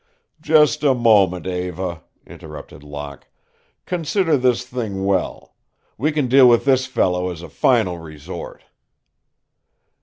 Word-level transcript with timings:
"Just 0.41 0.83
a 0.83 0.95
moment, 0.95 1.45
Eva," 1.45 2.01
interrupted 2.25 2.81
Locke. 2.81 3.27
"Consider 3.85 4.35
this 4.35 4.65
thing 4.65 5.05
well. 5.05 5.53
We 5.95 6.11
can 6.11 6.27
deal 6.27 6.49
with 6.49 6.65
this 6.65 6.87
fellow 6.87 7.29
as 7.29 7.43
a 7.43 7.49
final 7.49 7.99
resort." 7.99 8.63